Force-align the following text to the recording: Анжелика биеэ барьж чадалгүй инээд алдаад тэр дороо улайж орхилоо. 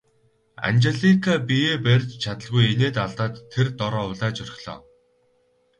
Анжелика 0.67 1.33
биеэ 1.47 1.75
барьж 1.85 2.09
чадалгүй 2.23 2.63
инээд 2.73 2.95
алдаад 3.05 3.33
тэр 3.51 3.67
дороо 3.79 4.03
улайж 4.11 4.37
орхилоо. 4.45 4.79